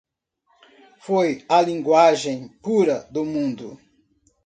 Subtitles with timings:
[1.05, 3.69] Foi a Linguagem pura do mundo.